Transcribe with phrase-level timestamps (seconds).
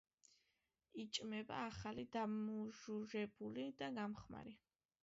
[1.03, 4.61] იჭმება ახალი, დამუჟუჟებული და გამხმარი.